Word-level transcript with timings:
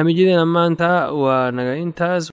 barnaamijyadeena 0.00 0.46
maanta 0.46 1.12
waa 1.12 1.50
naga 1.50 1.74
intaas 1.76 2.30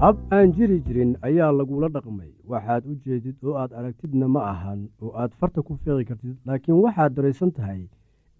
hab 0.00 0.16
aan 0.32 0.52
jiri 0.56 0.78
jirin 0.86 1.16
ayaa 1.22 1.52
lagula 1.52 1.88
dhaqmay. 1.94 2.30
Waxaad 2.50 2.82
u 2.90 2.94
jeedid 3.04 3.36
oo 3.44 3.54
aad 3.60 3.72
aragtidna 3.78 4.28
ma 4.28 4.40
ahan 4.52 4.80
oo 5.02 5.12
aad 5.20 5.32
farta 5.40 5.62
ku 5.62 5.76
fiiqi 5.82 6.04
kartid 6.10 6.36
laakiin 6.46 6.80
waxaad 6.84 7.12
daraysan 7.16 7.50
tahay 7.56 7.82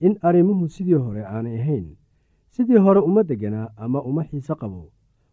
in 0.01 0.15
arrimuhu 0.29 0.69
sidii 0.77 0.95
hore 1.05 1.23
aanay 1.25 1.61
ahayn. 1.61 1.87
Sidii 2.55 2.79
hore 2.85 3.01
uma 3.09 3.23
deganaa 3.31 3.69
ama 3.77 4.01
uma 4.03 4.25
xiise 4.25 4.55
qabo. 4.61 4.89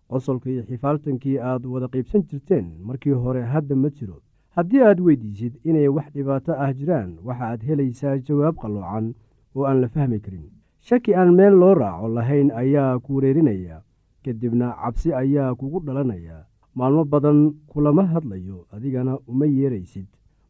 Qosolkii 0.09 0.53
iyo 0.53 0.63
xifaaltankii 0.69 1.37
aad 1.49 1.63
wada 1.65 1.87
qaybsan 1.93 2.21
jirteen 2.29 2.65
markii 2.87 3.11
hore 3.23 3.41
hadda 3.53 3.75
ma 3.75 3.89
jiro. 3.89 4.21
Haddii 4.55 4.81
aad 4.83 4.99
weydiisid 5.05 5.53
inay 5.63 5.87
wax 5.87 6.07
dhibaato 6.15 6.53
ah 6.63 6.71
jiraan 6.77 7.09
waxaaad 7.27 7.61
helaysaa 7.67 8.17
jawaab 8.27 8.55
qalloocan 8.61 9.13
oo 9.55 9.63
aan 9.65 9.81
la 9.81 9.87
fahmi 9.87 10.19
karin. 10.19 10.45
Shaki 10.87 11.15
aan 11.15 11.31
meel 11.39 11.53
loo 11.61 11.73
raaco 11.73 12.07
lahayn 12.07 12.51
ayaa 12.51 12.99
ku 12.99 13.15
wareerinaya 13.15 13.81
kadibna 14.27 14.75
cabsi 14.83 15.13
ayaa 15.13 15.55
kugu 15.55 15.79
dhalanaya. 15.87 16.45
Maalmo 16.75 17.03
badan 17.05 17.39
kulama 17.71 18.03
hadlayo 18.13 18.67
adigana 18.75 19.17
uma 19.27 19.45
yeeraysid. 19.45 20.07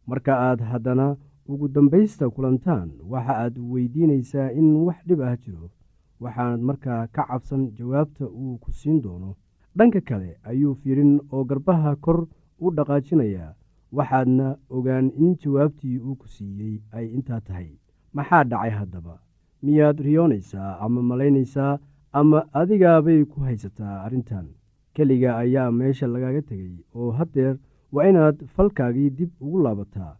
Marka 0.07 0.33
aad 0.49 0.61
haddana 0.71 1.15
ugu 1.47 1.67
dambaysta 1.67 2.29
kulantaan 2.29 2.89
waxa 3.11 3.33
aad 3.43 3.55
weydiinaysaa 3.71 4.51
in 4.59 4.75
wax 4.87 4.97
dhib 5.07 5.21
ah 5.21 5.35
jiro. 5.37 5.69
Waxaanad 6.23 6.61
markaa 6.69 7.07
ka 7.15 7.23
cabsan 7.29 7.71
jawaabta 7.77 8.25
uu 8.27 8.57
ku 8.57 8.71
siin 8.71 9.01
doono. 9.01 9.35
Dhanka 9.77 10.01
kale 10.01 10.37
ayuu 10.49 10.73
fiirin 10.81 11.21
oo 11.31 11.43
garbaha 11.49 11.95
kor 11.95 12.27
u 12.59 12.71
dhaqaajinayaa 12.75 13.53
waxaadna 13.97 14.57
ogaan 14.69 15.11
in 15.21 15.35
jawaabtii 15.41 15.99
uu 15.99 16.15
ku 16.15 16.27
siiyey 16.27 16.81
ay 16.91 17.05
intaa 17.15 17.39
tahay. 17.41 17.69
Maxaa 18.13 18.43
dhacay 18.43 18.69
haddaba? 18.79 19.19
Miyaad 19.63 19.99
riyoonaysaa 20.05 20.79
ama 20.83 21.01
malaynaysaa 21.01 21.79
ama 22.11 22.39
adigaabay 22.53 23.25
ku 23.25 23.41
haysataa 23.41 24.03
arrintan. 24.05 24.47
Keliga 24.93 25.37
ayaa 25.37 25.71
meesha 25.71 26.07
lagaga 26.07 26.41
tegey 26.41 26.75
oo 26.95 27.11
haddeer 27.11 27.55
waa 27.93 28.07
inaad 28.09 28.37
falkaagii 28.55 29.09
dib 29.09 29.31
ugu 29.41 29.57
laabataa. 29.63 30.15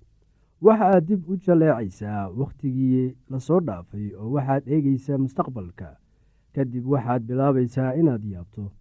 Waxa 0.62 0.86
aad 0.94 1.06
dib 1.08 1.22
u 1.30 1.36
jaleecaysaa 1.46 2.30
wakhtigii 2.40 3.16
la 3.30 3.40
soo 3.40 3.60
dhaafay 3.68 4.08
oo 4.20 4.30
waxaad 4.36 4.64
eegaysaa 4.68 5.18
mustaqbalka. 5.18 5.90
Kadib 6.54 6.86
waxaad 6.94 7.22
bilaabaysaa 7.28 7.94
inaad 8.00 8.24
yaabto. 8.34 8.72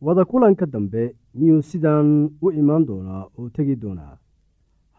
Wada 0.00 0.24
kulanka 0.24 0.66
dambe 0.66 1.14
miyuu 1.34 1.62
sidaan 1.62 2.30
u 2.42 2.50
imaan 2.60 2.86
doonaa 2.86 3.24
oo 3.38 3.48
tegi 3.50 3.76
doonaa? 3.82 4.14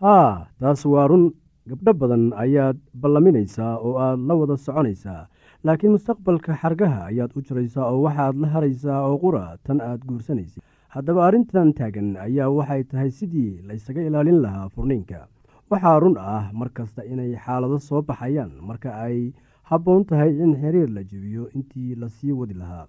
Haa 0.01 0.47
taas 0.59 0.85
waa 0.85 1.07
run 1.07 1.25
gabdho 1.69 1.93
badan 2.01 2.23
ayaad 2.43 2.77
ballaminaysaa 3.01 3.73
oo 3.87 3.93
aad 4.05 4.19
la 4.27 4.33
wada 4.41 4.55
soconaysaa 4.65 5.21
laakiin 5.65 5.91
mustaqbalka 5.95 6.51
xargaha 6.61 6.99
ayaad 7.11 7.31
u 7.37 7.41
jiraysaa 7.47 7.85
oo 7.91 8.01
waxaad 8.05 8.35
la 8.43 8.47
haraysaa 8.53 8.99
oo 9.09 9.17
qura 9.23 9.43
tan 9.65 9.79
aad 9.81 10.01
guursanaysa. 10.09 10.61
Haddaba 10.95 11.25
arrintan 11.27 11.73
taagan 11.77 12.09
ayaa 12.25 12.49
waxay 12.57 12.83
tahay 12.91 13.09
sidii 13.19 13.61
laysaga 13.67 14.01
ilaalin 14.07 14.39
lahaa 14.45 14.69
furniinka. 14.75 15.19
Waxaa 15.71 15.99
run 16.03 16.15
ah 16.35 16.45
mar 16.59 16.69
kasta 16.77 17.03
inay 17.11 17.31
xaalado 17.45 17.79
soo 17.87 18.01
baxayaan 18.09 18.51
marka 18.67 18.89
ay 19.05 19.33
habboon 19.69 20.05
tahay 20.09 20.31
in 20.43 20.53
xiriir 20.61 20.89
la 20.97 21.01
jebiyo 21.09 21.43
intii 21.55 21.95
la 22.01 22.07
sii 22.09 22.31
wadi 22.39 22.53
lahaa. 22.61 22.85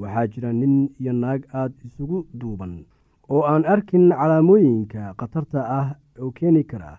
Waxaa 0.00 0.26
jira 0.32 0.50
nin 0.52 0.74
iyo 1.00 1.12
naag 1.12 1.42
aad 1.60 1.72
isugu 1.86 2.26
duuban 2.40 2.74
oo 3.30 3.42
aan 3.50 3.64
arkin 3.74 4.10
calaamooyinka 4.10 5.14
khatarta 5.20 5.60
ah 5.80 5.88
oo 6.22 6.30
keeni 6.38 6.64
kara 6.70 6.98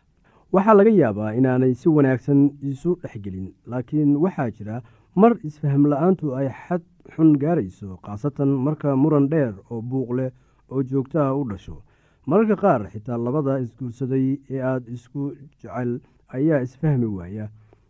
waxaa 0.55 0.73
laga 0.79 0.91
yaabaa 1.01 1.33
inaanay 1.39 1.73
si 1.81 1.89
wanaagsan 1.89 2.41
isu 2.71 2.91
dhexgelin 3.01 3.47
laakiin 3.71 4.11
waxaa 4.23 4.49
jira 4.57 4.81
mar 5.15 5.31
isfaham 5.49 5.85
la'aantu 5.91 6.35
ay 6.39 6.47
xad 6.63 6.83
xun 7.15 7.29
gaarayso 7.43 7.97
khaasatan 8.05 8.49
marka 8.65 8.95
muran 9.03 9.27
dheer 9.31 9.53
oo 9.71 9.81
buuq 9.81 10.09
leh 10.17 10.31
oo 10.71 10.83
joogtaha 10.83 11.33
u 11.35 11.43
dhasho. 11.49 11.77
Mararka 12.27 12.55
qaar 12.63 12.81
xitaa 12.91 13.17
labada 13.17 13.59
isguursaday 13.63 14.27
ee 14.49 14.61
aada 14.61 14.91
isku 14.97 15.21
jecel 15.61 15.91
ayaa 16.37 16.61
isfahmi 16.65 17.05
waaya 17.17 17.45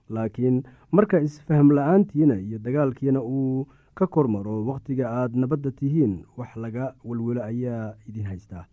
laakiin 0.09 0.63
marka 0.91 1.19
isfaham 1.27 1.71
la'aantiina 1.77 2.35
iyo 2.45 2.57
dagaalkiina 2.65 3.21
uu 3.21 3.67
ka 3.97 4.07
kormaro 4.07 4.65
wakhtiga 4.69 5.05
aad 5.19 5.35
nabadda 5.35 5.71
tihiin 5.71 6.13
wax 6.37 6.55
laga 6.63 6.93
welwelo 7.05 7.41
ayaa 7.43 7.93
idin 8.09 8.25
haystaa 8.31 8.65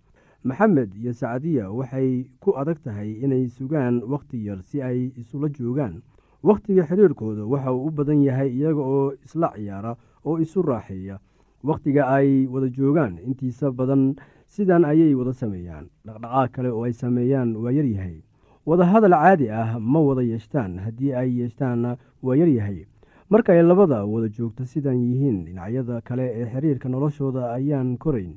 maxamed 0.45 0.95
iyo 0.95 1.12
sacadiya 1.12 1.71
waxay 1.71 2.25
ku 2.40 2.54
adag 2.57 2.78
tahay 2.85 3.18
inay 3.25 3.49
sugaan 3.49 4.02
wakhti 4.07 4.45
yar 4.47 4.62
si 4.62 4.83
ay 4.83 5.11
isula 5.18 5.49
joogaan. 5.49 6.02
Wakhtiga 6.42 6.87
xiriirkooda 6.87 7.42
waxa 7.47 7.73
uu 7.75 7.87
u 7.87 7.90
badan 7.90 8.23
yahay 8.23 8.50
iyaga 8.54 8.80
oo 8.80 9.12
isla 9.25 9.50
ciyaara 9.57 9.97
oo 10.25 10.38
isu 10.38 10.62
raaxeeya. 10.62 11.18
Wakhtiga 11.64 12.07
ay 12.07 12.47
wada 12.47 12.68
joogaan 12.71 13.18
intiisa 13.18 13.71
badan 13.75 14.14
sidan 14.47 14.85
ayay 14.85 15.14
wada 15.14 15.33
sameeyaan. 15.33 15.90
Dhaqdhaqaaq 16.07 16.50
kale 16.54 16.71
oo 16.71 16.85
ay 16.87 16.92
sameeyaan 16.92 17.57
waa 17.57 17.73
yaryahay 17.75 18.23
wada 18.66 18.85
hadal 18.87 19.11
caadi 19.18 19.50
ah 19.50 19.78
ma 19.80 19.99
wada 20.00 20.23
yeeshtaan 20.23 20.78
haddii 20.78 21.12
ay 21.14 21.40
yeeshtaanna 21.40 21.97
waa 22.23 22.37
yaryahay 22.37 22.87
marka 23.30 23.52
ay 23.52 23.62
labada 23.62 24.04
wada 24.07 24.28
joogto 24.28 24.64
sidan 24.64 24.97
yihiin 25.02 25.45
dhinacyada 25.45 26.00
kale 26.04 26.23
ee 26.37 26.47
xiriirka 26.52 26.88
noloshooda 26.88 27.52
ayaan 27.59 27.97
korayn 27.99 28.37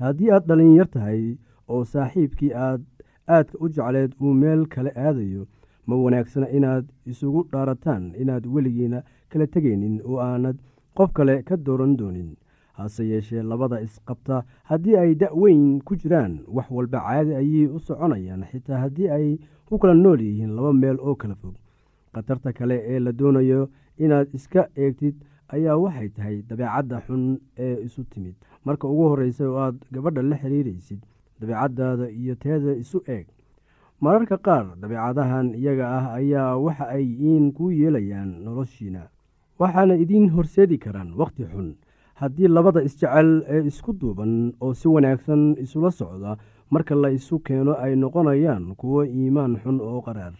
haddii 0.00 0.30
aad 0.30 0.46
dhalinyar 0.48 0.88
tahay 0.94 1.22
oo 1.68 1.84
saaxiibkii 1.92 2.52
aad 2.66 2.82
aadka 3.34 3.58
u 3.64 3.68
jecleed 3.68 4.12
uu 4.20 4.32
meel 4.42 4.66
kale 4.74 4.90
aadayo 5.06 5.46
ma 5.86 5.96
wanaagsana 6.04 6.48
inaad 6.58 6.84
isugu 7.12 7.40
dhaarataan 7.52 8.04
inaad 8.22 8.44
weligiina 8.54 9.02
kala 9.30 9.46
tegaynin 9.46 10.00
oo 10.04 10.18
aanad 10.28 10.56
qof 10.96 11.12
kale 11.12 11.42
ka 11.42 11.56
dooran 11.56 11.96
doonin. 11.96 12.30
Hase 12.78 13.04
yeeshee 13.08 13.42
labada 13.42 13.80
isqabta 13.86 14.42
haddii 14.70 14.96
ay 15.02 15.14
da-weyn 15.14 15.80
ku 15.86 15.96
jiraan 15.96 16.32
wax 16.56 16.66
walba 16.76 16.98
caadi 17.06 17.34
ayay 17.40 17.66
u 17.66 17.78
soconayaan 17.78 18.42
xitaa 18.50 18.78
haddii 18.84 19.08
ay 19.16 19.26
ku 19.66 19.78
kala 19.78 19.94
nool 19.94 20.20
yihiin 20.20 20.54
laba 20.56 20.72
meel 20.72 20.98
oo 21.00 21.14
kala 21.14 21.34
fog. 21.34 21.54
Khatarta 22.14 22.52
kale 22.52 22.76
ee 22.92 22.98
la 22.98 23.12
doonayo 23.12 23.68
inaad 23.98 24.28
iska 24.34 24.68
eegtid 24.76 25.14
ayaa 25.48 25.76
waxay 25.76 26.08
tahay 26.08 26.42
dabeecadda 26.48 27.00
xun 27.06 27.38
ee 27.58 27.76
isu 27.84 28.04
timid. 28.10 28.34
Marka 28.64 28.88
ugu 28.88 29.08
horreysa 29.08 29.44
oo 29.50 29.58
aad 29.58 29.76
gabadha 29.92 30.22
la 30.22 30.36
xiriiraysid 30.36 31.00
dabeecaddaada 31.40 32.10
iyo 32.10 32.34
teeda 32.34 32.72
isu 32.76 33.02
eeg. 33.08 33.26
Mararka 34.00 34.36
qaar 34.38 34.66
dabeecadahan 34.80 35.54
iyaga 35.54 35.86
ah 35.98 36.06
ayaa 36.18 36.56
waxa 36.56 36.84
ay 36.88 37.04
iin 37.04 37.52
kuu 37.52 37.70
yeelayaan 37.70 38.42
noloshiina 38.44 39.08
waxaana 39.58 39.94
idiin 39.96 40.30
horseedi 40.34 40.78
karaan 40.78 41.14
wakhti 41.16 41.44
xun. 41.52 41.74
Haddii 42.14 42.48
labada 42.48 42.82
isjecel 42.82 43.42
ee 43.48 43.62
isku 43.66 43.92
duuban 43.92 44.52
oo 44.60 44.74
si 44.74 44.88
wanaagsan 44.88 45.56
isula 45.64 45.90
socda 45.90 46.36
marka 46.70 46.94
la 46.94 47.10
isu 47.10 47.38
keeno 47.46 47.74
ay 47.84 47.96
noqonayaan 47.96 48.74
kuwo 48.78 49.02
iimaan 49.04 49.56
xun 49.62 49.80
oo 49.80 50.00
qaraar 50.06 50.34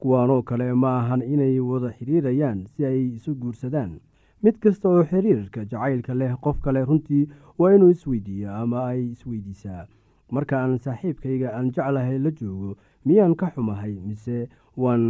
kuwaanoo 0.00 0.42
kale 0.42 0.72
ma 0.74 0.98
ahan 1.00 1.22
inay 1.22 1.60
wada 1.60 1.92
xiriirayaan 1.98 2.66
si 2.66 2.84
ay 2.86 3.14
isu 3.16 3.34
guursadaan 3.34 4.00
mid 4.42 4.56
kasta 4.62 4.88
oo 4.88 5.02
xiriirka 5.10 5.64
jacaylka 5.70 6.14
leh 6.20 6.32
qof 6.44 6.60
kale 6.64 6.84
runtii 6.88 7.28
waa 7.58 7.72
inuu 7.74 7.90
isweydiiya 7.94 8.56
ama 8.62 8.78
ay 8.90 9.00
isweydiisaa 9.14 9.86
marka 10.34 10.54
aan 10.62 10.78
saaxiibkayga 10.84 11.48
aan 11.56 11.68
jeclahay 11.74 12.18
la 12.24 12.30
joogo 12.40 12.70
miyaan 13.04 13.34
ka 13.40 13.46
xumahay 13.54 13.94
mise 14.06 14.48
waan 14.82 15.04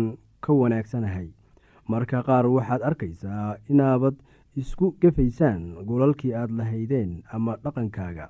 ka 0.45 0.53
wanaagsanahay? 0.61 1.29
Marka 1.91 2.23
qaar 2.27 2.47
waxaad 2.57 2.83
arkaysaa 2.89 3.57
inaabad 3.73 4.15
isku 4.61 4.87
gefaysaan 5.01 5.63
goolalkii 5.87 6.35
aad 6.35 6.51
lahaydeen 6.59 7.11
ama 7.35 7.57
dhaqankaaga. 7.65 8.27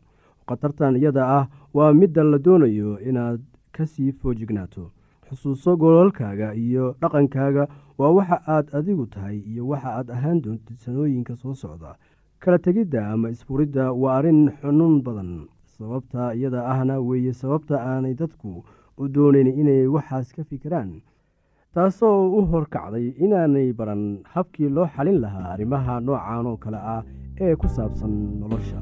Khatartan 0.48 0.96
iyada 0.96 1.24
ah 1.38 1.44
waa 1.76 1.92
midda 2.00 2.22
la 2.24 2.38
doonayo 2.46 2.98
inaad 3.08 3.40
ka 3.76 3.86
sii 3.86 4.12
foojignaato 4.12 4.90
xusuuso 5.30 5.76
golalkaaga 5.82 6.48
iyo 6.54 6.94
dhaqankaaga 7.00 7.64
waa 7.98 8.10
waxa 8.18 8.36
aad 8.54 8.66
adigu 8.78 9.06
tahay 9.14 9.38
iyo 9.50 9.62
waxa 9.70 9.88
aad 9.98 10.08
ahaan 10.16 10.42
doontid 10.44 10.76
sanooyinka 10.84 11.36
soo 11.36 11.54
socda. 11.54 11.94
Kala 12.42 12.58
tegidda 12.58 13.00
ama 13.12 13.28
isfuridda 13.34 13.92
waa 13.92 14.16
arrin 14.18 14.42
xunuun 14.60 15.02
badan 15.06 15.32
sababta 15.76 16.34
iyada 16.34 16.60
ahna 16.72 16.94
weeye 17.08 17.32
sababta 17.32 17.76
aanay 17.90 18.14
dadku 18.20 18.64
u 19.00 19.08
doonayn 19.14 19.48
inay 19.60 19.86
waxaas 19.94 20.32
ka 20.36 20.42
fikiraan 20.44 20.90
taasoo 21.74 22.18
u 22.38 22.40
horkacday 22.50 23.06
inaanay 23.24 23.68
baran 23.78 24.04
habkii 24.32 24.68
loo 24.76 24.86
xalin 24.94 25.20
lahaa 25.24 25.52
arrimaha 25.54 26.00
noocan 26.06 26.46
oo 26.50 26.56
kale 26.64 26.76
ah 26.94 27.02
ee 27.44 27.54
ku 27.60 27.66
saabsan 27.76 28.12
nolosha 28.40 28.80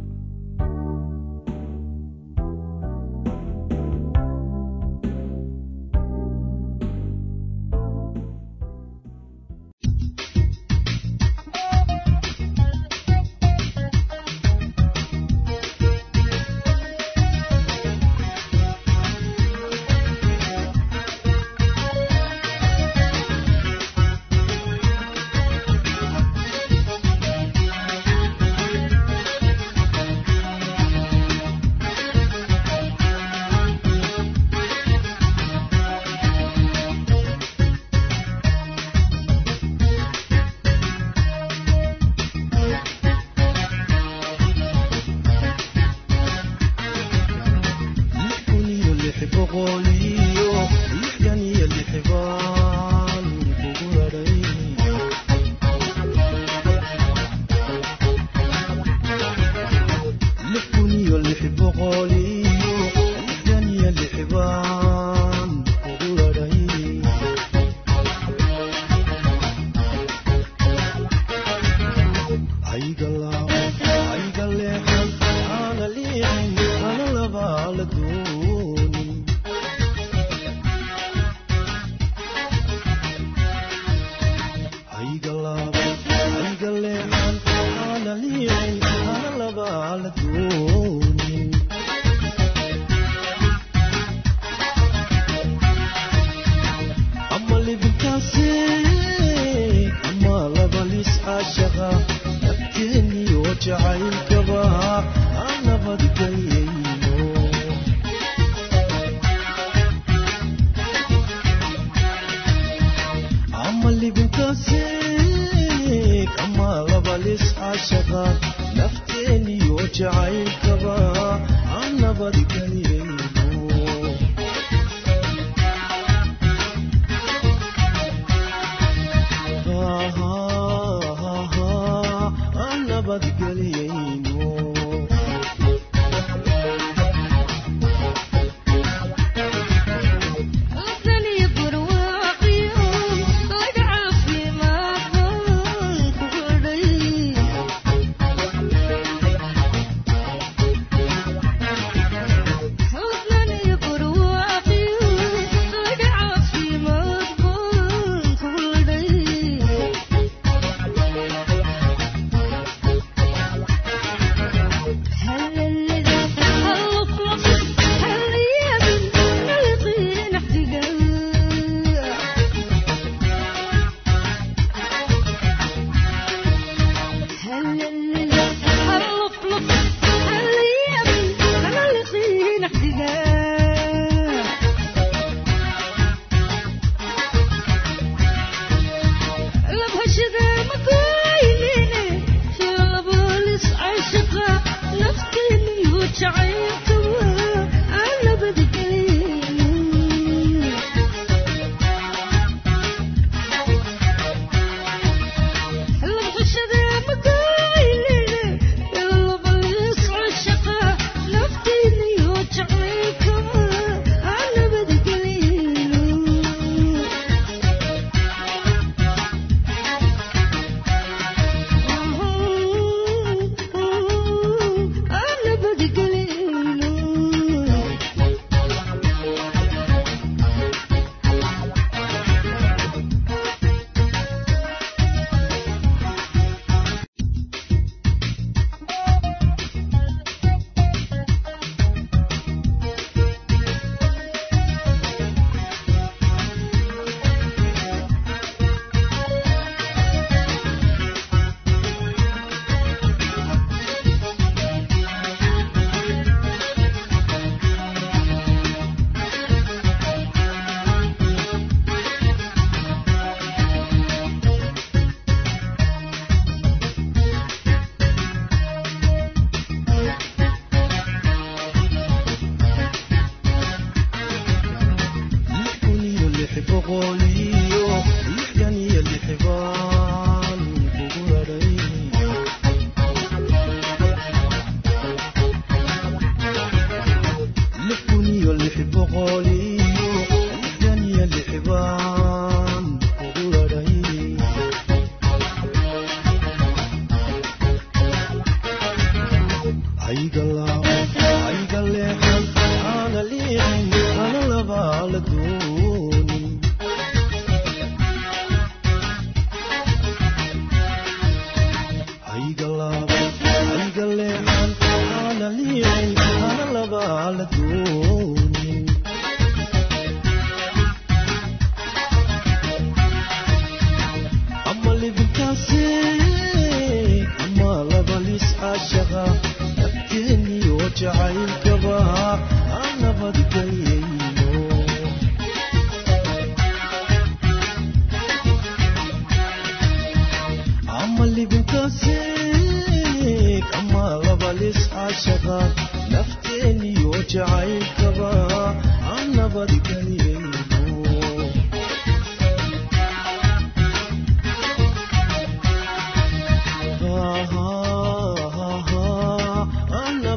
abaaladuun 304.69 305.88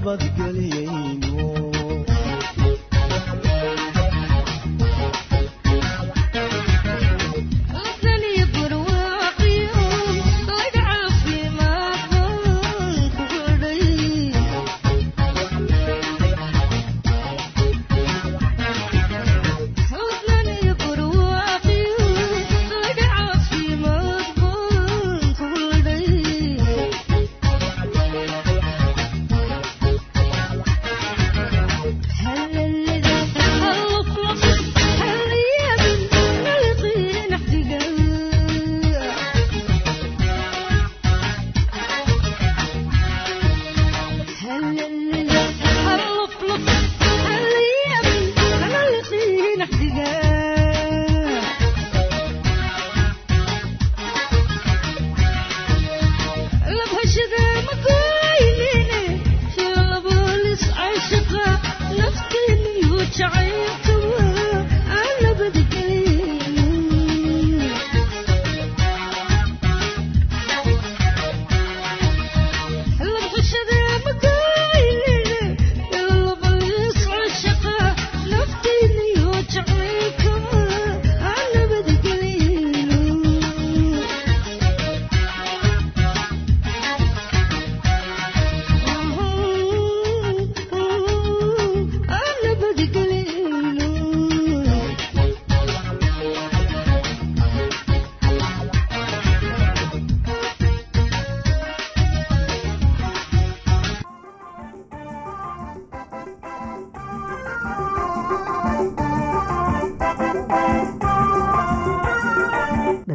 nabadgelyayni 0.01 1.30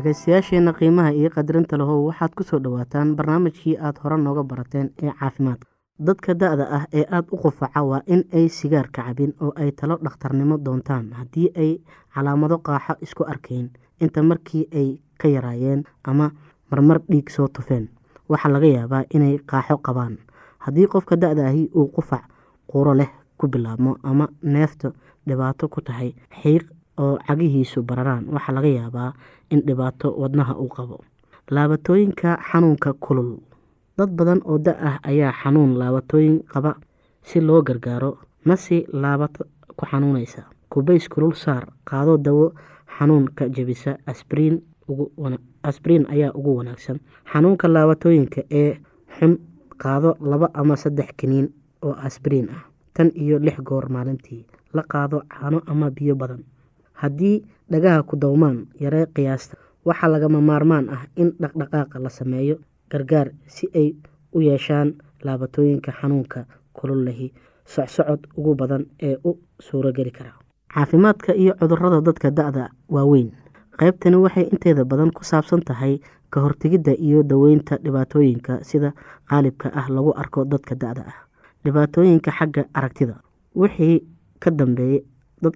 dhegaystayaasheenna 0.06 0.72
qiimaha 0.78 1.10
iyo 1.18 1.30
qadarinta 1.34 1.76
lahow 1.76 2.06
waxaad 2.06 2.32
ku 2.38 2.42
soo 2.46 2.58
dhowaataan 2.62 3.16
barnaamijkii 3.18 3.74
aad 3.86 3.98
hore 4.02 4.16
nooga 4.22 4.42
barateen 4.50 4.90
ee 5.02 5.10
caafimaadka 5.20 5.66
dadka 5.98 6.34
da-da 6.34 6.66
ah 6.76 6.84
ee 6.94 7.02
aada 7.10 7.26
u 7.34 7.36
qufaca 7.42 7.82
waa 7.82 8.00
in 8.06 8.22
ay 8.32 8.46
sigaarka 8.48 9.02
cabin 9.02 9.32
oo 9.42 9.50
ay 9.56 9.70
talo 9.72 9.96
dhakhtarnimo 10.04 10.58
doontaan 10.64 11.10
haddii 11.18 11.48
ay 11.62 11.72
calaamado 12.14 12.58
qaaxo 12.66 12.94
isku 13.02 13.24
arkayn 13.32 13.66
inta 14.00 14.22
markii 14.22 14.68
ay 14.80 14.88
ka 15.18 15.28
yaraayeen 15.28 15.82
ama 16.04 16.30
marmar 16.70 16.98
dhiig 17.10 17.28
soo 17.30 17.48
tufeen. 17.48 17.88
Waxaa 18.28 18.52
laga 18.52 18.66
yaabaa 18.66 19.04
inay 19.14 19.38
qaaxo 19.50 19.76
qabaan. 19.86 20.18
Haddii 20.58 20.86
qofka 20.86 21.16
da-da 21.16 21.46
ahi 21.50 21.70
uu 21.74 21.88
qufac 21.94 22.22
quro 22.70 22.94
leh 22.94 23.10
ku 23.38 23.48
bilaabmo 23.48 23.96
ama 24.02 24.28
neefta 24.42 24.92
dhibaato 25.26 25.68
ku 25.68 25.80
tahay 25.80 26.14
xiiq 26.42 26.64
oo 26.98 27.18
cagihiisu 27.26 27.82
bararaan. 27.82 28.24
Waxaa 28.34 28.52
laga 28.54 28.68
yaabaa 28.68 29.12
in 29.50 29.60
dhibaato 29.66 30.08
wadnaha 30.20 30.54
uu 30.58 30.68
qabo. 30.68 31.00
Laabatooyinka 31.50 32.38
xanuunka 32.50 32.92
kulul. 33.00 33.38
Dad 33.98 34.10
badan 34.18 34.40
oo 34.44 34.58
da 34.58 34.72
ah 34.80 34.96
ayaa 35.02 35.32
xanuun 35.32 35.78
laabatooyin 35.78 36.42
qaba 36.52 36.76
si 37.22 37.40
loo 37.40 37.62
gargaaro. 37.62 38.18
Masi 38.44 38.86
laabad 38.92 39.32
ku 39.76 39.86
xanuunaysa. 39.86 40.42
Kubays 40.70 41.08
kulul 41.08 41.32
saar 41.34 41.66
qaado 41.88 42.16
dawo 42.18 42.52
xanuunka 42.98 43.48
jebisa 43.48 43.96
asbriin 44.06 46.04
ayaa 46.10 46.32
ugu 46.34 46.56
wanaagsan. 46.58 46.98
Xanuunka 47.32 47.68
laabatooyinka 47.68 48.42
ee 48.50 48.76
xun 49.18 49.38
qaado 49.78 50.16
laba 50.20 50.50
ama 50.54 50.76
saddex 50.76 51.08
kiniin 51.16 51.48
oo 51.82 51.94
asbriin 51.94 52.48
ah 52.50 52.64
tan 52.94 53.10
iyo 53.14 53.38
lix 53.38 53.56
goor 53.62 53.88
maalintii. 53.88 54.46
La 54.74 54.82
qaado 54.82 55.22
caano 55.28 55.62
ama 55.66 55.90
biyo 55.90 56.14
badan 56.14 56.44
haddii 57.02 57.36
dhagaha 57.70 58.02
ku 58.02 58.16
dawmaan 58.16 58.66
yaree 58.80 59.06
qiyaasta 59.14 59.56
waxaa 59.84 60.08
lagama 60.14 60.40
maarmaan 60.40 60.88
ah 60.96 61.02
in 61.16 61.32
dhaqdhaqaaqa 61.42 61.98
la 62.04 62.10
sameeyo 62.10 62.56
gargaar 62.90 63.28
si 63.46 63.68
ay 63.74 63.88
u 64.32 64.40
yeeshaan 64.40 64.94
laabatooyinka 65.24 65.92
xanuunka 66.00 66.44
kululahi 66.76 67.32
socsocod 67.64 68.26
ugu 68.36 68.54
badan 68.54 68.86
ee 69.02 69.16
u 69.24 69.30
suurogeli 69.60 70.10
kara. 70.10 70.32
Caafimaadka 70.74 71.32
iyo 71.34 71.54
cudurrada 71.60 72.00
dadka 72.00 72.30
da-da 72.30 72.68
waaweyn 72.88 73.30
qaybtani 73.78 74.16
waxay 74.16 74.44
inteeda 74.52 74.84
badan 74.84 75.10
ku 75.12 75.24
saabsan 75.24 75.62
tahay 75.64 75.98
ka 76.30 76.40
hortegidda 76.40 76.92
iyo 77.06 77.22
daweynta 77.22 77.78
dhibaatooyinka 77.84 78.62
sida 78.64 78.92
qaalibka 79.30 79.70
ah 79.74 79.86
lagu 79.88 80.12
arko 80.22 80.44
dadka 80.44 80.74
da-da 80.74 81.02
ah. 81.10 81.18
Dhibaatooyinka 81.64 82.30
xagga 82.38 82.62
aragtida. 82.74 83.14
Wixii 83.54 84.04
ka 84.40 84.50
dambeeyey 84.50 85.02
dad 85.42 85.54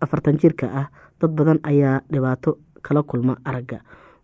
afartan 0.00 0.36
jirka 0.38 0.66
ah 0.80 0.86
dad 1.20 1.30
badan 1.36 1.58
ayaa 1.62 2.00
dhibaato 2.10 2.58
kala 2.82 3.02
kulma 3.02 3.36
aragga. 3.44 3.80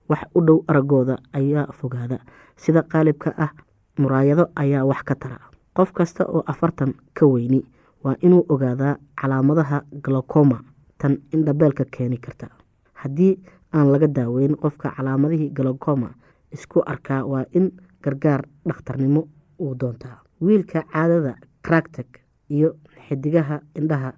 Wax 0.08 0.22
u 0.34 0.40
dhow 0.40 0.64
araggooda 0.68 1.16
ayaa 1.32 1.72
fogaada. 1.72 2.18
Sida 2.56 2.82
qaalibka 2.82 3.34
ah 3.38 3.50
muraayado 3.98 4.50
ayaa 4.56 4.84
wax 4.84 5.02
ka 5.04 5.14
tara. 5.14 5.38
Qof 5.74 5.92
kasta 5.92 6.24
oo 6.28 6.42
afartan 6.46 6.94
ka 7.14 7.26
weyni 7.26 7.62
waa 8.04 8.16
inuu 8.20 8.44
ogaadaa 8.48 8.96
calaamadaha 9.20 9.82
glocoma 10.02 10.60
tan 10.98 11.18
indhabeelka 11.32 11.84
keeni 11.84 12.18
karta. 12.18 12.48
Haddii 12.92 13.38
aan 13.72 13.92
laga 13.92 14.06
daaweyn 14.06 14.56
qofka 14.56 14.92
calaamadihii 14.96 15.50
galokoma 15.50 16.10
isku 16.52 16.82
arkaa 16.86 17.24
waa 17.24 17.44
in 17.52 17.72
gargaar 18.02 18.42
dhakhtarnimo 18.66 19.28
uu 19.60 19.74
doontaa. 19.74 20.18
Wiilka 20.42 20.82
caadada 20.92 21.34
karagtag 21.62 22.06
iyo 22.50 22.76
xidigaha 23.08 23.60
indhaha 23.74 24.12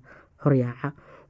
horyaaca 0.44 0.92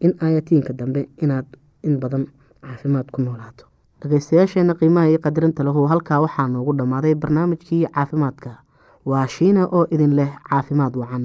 in 0.00 0.12
aayatiinka 0.22 0.72
dambe 0.72 1.08
inaad 1.22 1.46
in 1.82 1.98
badan 2.00 2.26
caafimaad 2.62 3.10
ku 3.12 3.22
noolaato. 3.22 3.64
Dhageystayaasheena 4.02 4.74
qiimaha 4.80 5.08
iyo 5.10 5.18
qadarinta 5.26 5.64
lahu 5.64 5.86
halkaa 5.92 6.20
waxaa 6.26 6.48
noogu 6.48 6.72
dhammaaday 6.78 7.14
barnaamijkii 7.14 7.86
caafimaadka. 7.94 8.50
Waa 9.10 9.26
shiina 9.26 9.66
oo 9.66 9.86
idin 9.90 10.14
leh 10.16 10.30
caafimaad 10.50 10.94
wacan 11.02 11.24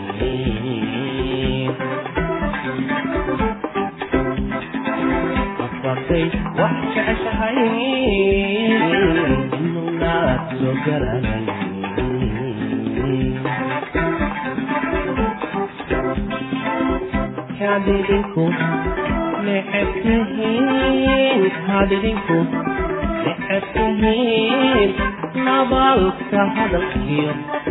afartay 5.66 6.24
wax 6.60 6.76
jeceshahay 6.94 7.58
inaad 9.60 10.40
soo 10.58 10.74
garanay 10.84 11.46
hadidinku 17.60 18.44
necebtihiin 19.46 21.42
hadidinku 21.68 22.38
necebtihiin 23.24 24.90
nabalka 25.46 26.42
hadalkiyo 26.56 27.32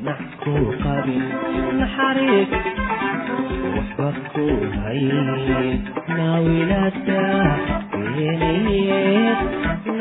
naxkuu 0.08 0.66
qabin 0.84 1.24
naxariis 1.80 2.52
waxba 3.76 4.10
kuu 4.34 4.58
hayn 4.82 5.80
naawilada 6.18 7.22
weeneed 8.16 9.40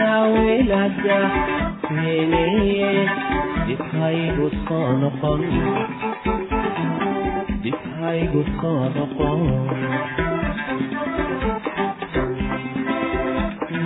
naawilada 0.00 1.18
weeneed 1.96 3.10
dibhaygu 3.68 4.46
soo 4.66 4.88
noqon 5.02 5.42
dibhaygu 7.64 8.42
soo 8.60 8.80
noqon 8.96 9.40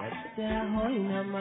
Let's 0.00 0.16
go 0.36 0.42
home, 0.44 1.12
I'm 1.12 1.32